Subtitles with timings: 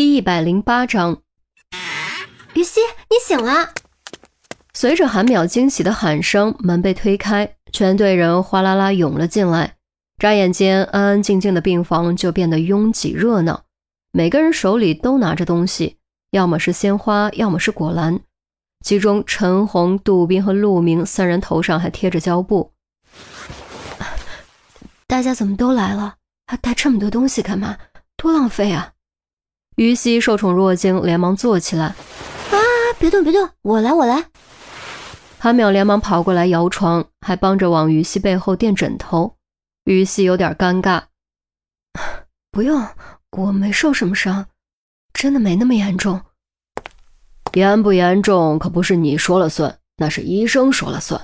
[0.00, 1.20] 第一百零八章，
[2.54, 3.68] 于西，你醒了！
[4.72, 9.74] 随着韩淼惊喜的喊声，门被推开，全队人哗啦啦涌了进来。
[10.16, 13.64] 眨眼间，安安静静的病房就变得拥挤热闹，
[14.10, 15.98] 每个人手里都拿着东西，
[16.30, 18.18] 要么是鲜花，要么是果篮。
[18.82, 22.72] 其中，陈红、杜宾和陆明三人头上还贴着胶布。
[25.06, 26.14] 大家怎么都来了？
[26.46, 27.76] 还带这么多东西干嘛？
[28.16, 28.94] 多浪费啊！
[29.80, 31.86] 于西受宠若惊，连忙坐起来。
[31.86, 32.54] 啊！
[32.98, 34.26] 别动，别动，我来，我来。
[35.38, 39.36] 韩淼连忙跑过来摇床，还帮着往于西背后垫枕头。
[39.84, 41.04] 于西有点尴尬。
[42.52, 42.86] 不用，
[43.30, 44.44] 我没受什么伤，
[45.14, 46.20] 真的没那么严重。
[47.54, 51.18] 严不严重可不是你说了算，那是医生说了算。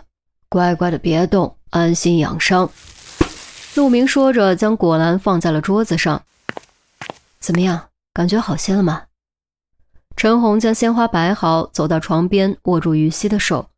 [0.49, 2.71] 乖乖的别动，安心养伤。
[3.75, 6.23] 陆明说着，将果篮放在了桌子上。
[7.39, 7.89] 怎么样？
[8.17, 9.03] 感觉好些了吗？
[10.17, 13.69] 陈红将鲜花摆好，走到床边，握住于西的手。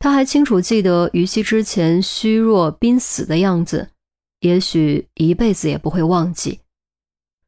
[0.00, 3.90] 他还清楚记得于西之前虚弱濒死的样子，
[4.40, 6.58] 也许一辈子也不会忘记。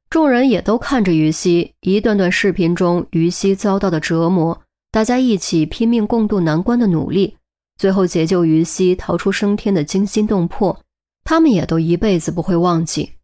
[0.09, 7.37] 众人也都看着于西，一段段视频中于西遭到的折磨，大家一起拼命共度难关的努力，
[7.77, 10.79] 最后解救于西逃出升天的惊心动魄，
[11.25, 13.15] 他们也都一辈子不会忘记。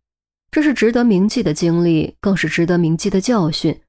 [0.50, 3.80] 这是值得铭记的经历，更是值得铭记的教训。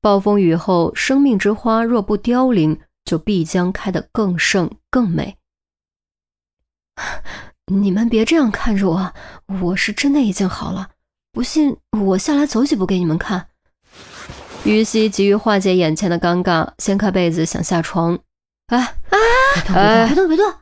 [0.00, 5.36] 暴风雨后，生命之花若不凋零，就必将开得更盛更美。
[7.66, 9.14] 你们别这样看着我，
[9.62, 10.90] 我是真的已经好了。
[11.32, 13.46] 不信，我下来走几步给你们看。
[14.64, 18.18] 于西急于化解眼前的尴尬，掀开被子想下床。
[18.66, 18.94] 哎
[19.68, 20.52] 哎，别动别动！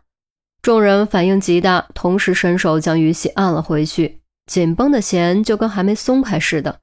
[0.60, 4.17] 众人反应极大，同时伸手将于西按了回去。
[4.48, 6.80] 紧绷的弦就跟还没松开似的。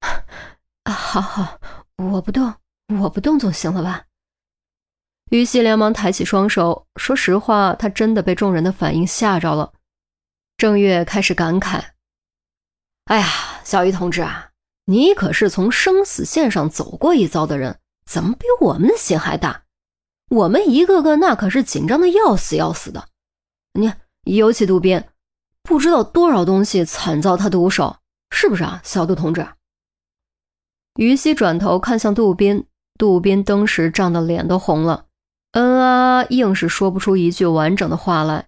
[0.84, 1.60] 啊，好好，
[1.98, 2.54] 我不动，
[3.02, 4.06] 我不动总行了吧？
[5.30, 6.88] 于西连忙抬起双手。
[6.96, 9.74] 说实话，他真的被众人的反应吓着了。
[10.56, 11.84] 郑月开始感慨
[13.04, 13.28] ：“哎呀，
[13.62, 14.50] 小鱼同志啊，
[14.86, 19.64] 你可是从生死线上走过一遭的人，怎么比我们的心还大？
[20.30, 23.08] 我们一个个那可是紧张的要死要死的。
[23.74, 23.92] 你，
[24.24, 25.06] 尤其渡边。”
[25.62, 27.96] 不知道多少东西惨遭他毒手，
[28.30, 29.46] 是不是啊，小杜同志？
[30.96, 32.66] 于西转头看向杜宾，
[32.98, 35.06] 杜宾当时涨得脸都红了，
[35.52, 38.46] 嗯啊，硬是说不出一句完整的话来。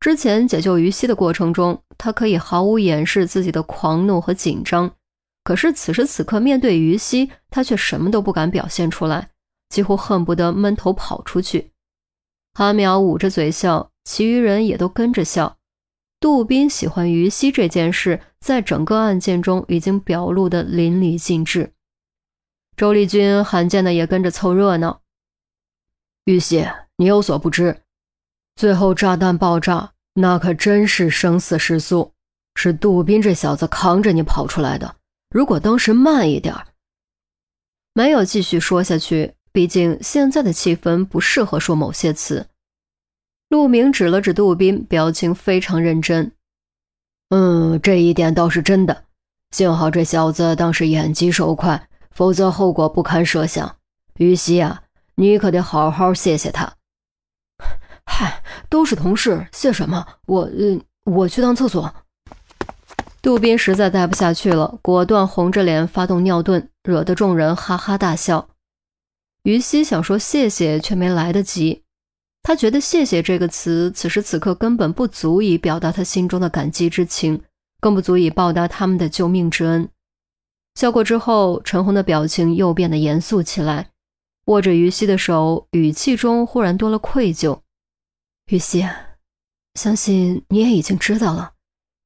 [0.00, 4.90] 之前解救于西的过程中，他可以毫无掩饰自己的狂怒和紧张，
[5.44, 9.30] 可是此时此刻面对于西，他却什么都不敢表现出来，
[9.70, 11.70] 几乎恨不得闷头跑出去。
[12.54, 15.56] 阿淼捂着嘴笑，其余人也都跟着笑。
[16.24, 21.74] 杜宾喜欢于西这件事，在整个案件中已经表露的淋漓尽致。
[22.78, 25.02] 周丽君罕见的也跟着凑热闹。
[26.24, 27.82] 玉溪，你有所不知，
[28.56, 32.14] 最后炸弹爆炸，那可真是生死时速，
[32.54, 34.96] 是杜宾这小子扛着你跑出来的。
[35.28, 36.54] 如果当时慢一点，
[37.92, 42.46] 没有继续说下去，毕竟现在的气氛不适合说某些词。
[43.54, 46.32] 陆明指了指杜宾，表情非常认真。
[47.28, 49.04] 嗯，这一点倒是真的。
[49.52, 53.76] 幸好这小子当时眼疾手快，否则后果不堪设想。
[54.16, 54.82] 于西啊，
[55.14, 56.72] 你可得好好谢谢他。
[58.04, 60.04] 嗨，都是同事，谢什么？
[60.26, 60.50] 我……
[60.58, 61.94] 嗯，我去趟厕所。
[63.22, 68.48] 杜宾实在待不下去了，果断红着脸发动尿遁，惹得众人哈哈大笑。
[69.44, 71.83] 于西想说谢谢，却没来得及。
[72.44, 77.40] 他觉得“谢谢”这个词，此时此刻根本不足以表达他心中的感激之情，
[77.80, 79.88] 更不足以报答他们的救命之恩。
[80.74, 83.92] 笑过之后，陈红的表情又变得严肃起来，
[84.44, 87.58] 握着于西的手，语气中忽然多了愧疚。
[88.50, 88.86] 于西，
[89.80, 91.54] 相信你也已经知道了，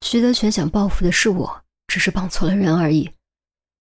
[0.02, 3.10] 徐德全想报复的是我，只是绑错了人而已，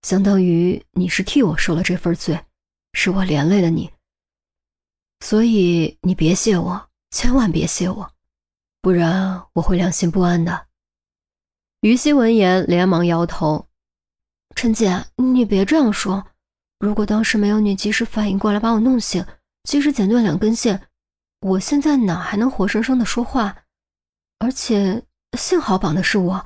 [0.01, 2.39] 相当于你是替我受了这份罪，
[2.93, 3.91] 是我连累了你。
[5.19, 8.11] 所以你别谢我，千万别谢我，
[8.81, 10.67] 不然我会良心不安的。
[11.81, 13.67] 于西闻言连忙摇头
[14.55, 16.25] ：“陈姐，你别这样说。
[16.79, 19.25] 如果当时没有你及时反应过来把我弄醒，
[19.63, 20.87] 及时剪断两根线，
[21.41, 23.63] 我现在哪还能活生生的说话？
[24.39, 25.03] 而且
[25.37, 26.45] 幸好绑的是我，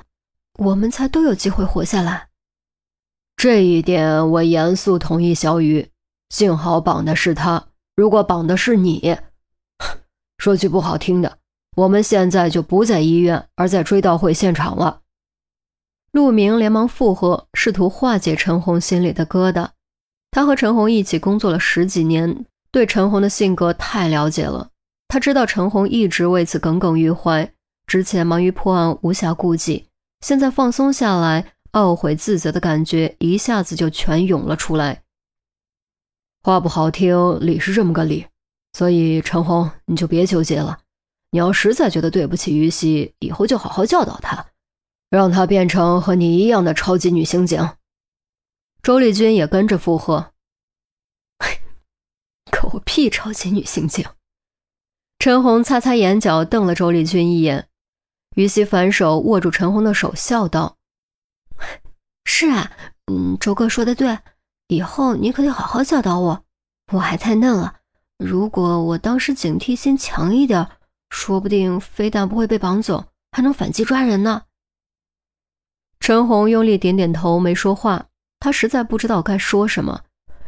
[0.59, 2.29] 我们才都有机会活下来。
[3.35, 5.91] 这一点我严肃同意小雨。
[6.29, 9.17] 幸好绑的是他。”如果绑的是你，
[10.37, 11.37] 说句不好听的，
[11.75, 15.01] 我们现在就不在医院，而在追悼会现场了。
[16.11, 19.69] 陆明连忙附和，试图化解陈红心里的疙瘩。
[20.31, 24.69] 他和陈红一起工作了十几年，对陈红的性格太了解了。
[25.07, 27.53] 他知道陈红一直为此耿耿于怀，
[27.85, 29.87] 之前忙于破案无暇顾及，
[30.21, 35.00] 现在放松下来，懊悔自责的感觉一下子就全涌了出来。
[36.43, 38.25] 话不好听，理是这么个理，
[38.73, 40.79] 所以陈红你就别纠结了。
[41.29, 44.47] 你要实在觉得对不起于西，以后就好好教导她，
[45.09, 47.69] 让她变成和你一样的超级女刑警。
[48.81, 50.33] 周丽君也跟着附和
[52.51, 54.03] ：“狗屁超级女刑警！”
[55.19, 57.67] 陈红擦擦眼角，瞪了周丽君一眼。
[58.35, 60.77] 于西反手握住陈红的手，笑道
[62.25, 62.71] ：“是啊，
[63.05, 64.17] 嗯，周哥说的对，
[64.71, 66.45] 以后你可得好好教导我。
[66.93, 67.75] 我还太嫩了，
[68.17, 70.65] 如果我当时警惕心强一点，
[71.09, 74.43] 说不定非但不会被绑走，还能反击抓人呢。”
[75.99, 78.05] 陈红用力点点头，没说话。
[78.39, 80.03] 他实在不知道该说什么，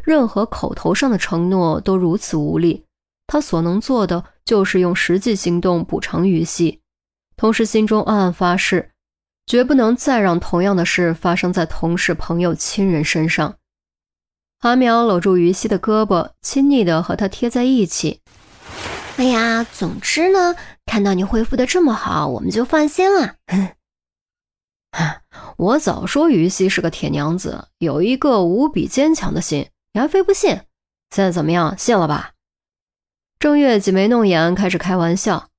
[0.06, 2.86] 任何口头上的承诺都如此无力。
[3.28, 6.80] 他所能做的就是用实际行动补偿于西，
[7.36, 8.92] 同时心中暗暗发誓，
[9.46, 13.56] 绝不能再让同样的事发生在同事、朋友、亲人身上。
[14.63, 18.21] 韩淼搂住于西的胳膊，亲昵的和他贴在一起。
[19.18, 20.56] 哎呀，总之呢，
[20.86, 23.36] 看到你恢复的这么好，我们就放心了。
[25.57, 30.62] 我早说于西是个铁娘子，有一个无比坚强的心，你还非不信？
[31.10, 31.77] 现在怎么样？
[31.77, 32.31] 信了吧？
[33.39, 35.50] 郑月挤眉弄眼，开始开玩笑。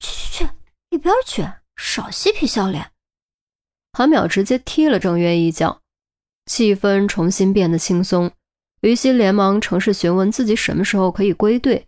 [0.00, 0.50] 去去去，
[0.90, 2.90] 一边去，少嬉皮笑脸！
[3.92, 5.80] 韩淼直接踢了郑月一脚，
[6.46, 8.30] 气氛重新变得轻松。
[8.80, 11.86] 于西连忙乘势询问自己什么时候可以归队。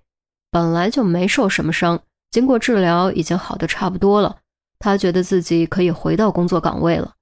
[0.51, 2.01] 本来就没受什么伤，
[2.31, 4.39] 经过治疗已经好的差不多了。
[4.79, 7.15] 他觉得自己可以回到工作岗位了。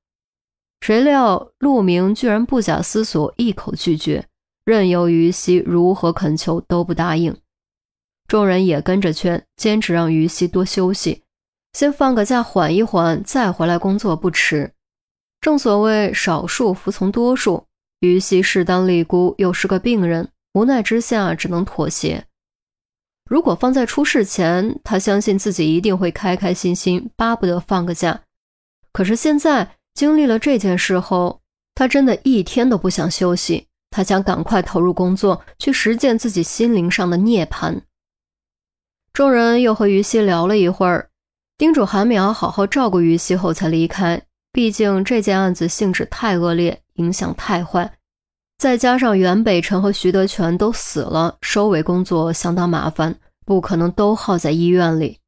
[0.80, 4.26] 谁料陆明居然不假思索一口拒绝，
[4.64, 7.36] 任由于西如何恳求都不答应。
[8.28, 11.22] 众人也跟着劝，坚持让于西多休息，
[11.72, 14.72] 先放个假缓一缓，再回来工作不迟。
[15.46, 17.66] 正所谓少数服从多数，
[18.00, 22.24] 于西势单力孤，又是个病人，无奈之下只能妥协。
[23.30, 28.22] 如果放在出事前，他相信自己一定会开开心心，巴不得放个假。
[28.92, 31.40] 可是现在经历了这件事后，
[31.76, 33.68] 他真的一天都不想休息。
[33.92, 37.82] 他想赶快投入工作，去实践自己心灵上的涅槃。
[39.12, 41.10] 众人又和于西聊了一会儿，
[41.56, 44.20] 叮嘱韩淼好好照顾于西后才离开。
[44.56, 47.92] 毕竟这件案子性质太恶劣，影响太坏。
[48.56, 53.14] 再加上袁北辰和徐德全都死了，收尾工作相当麻烦，
[53.44, 55.18] 不可能都耗在医院里。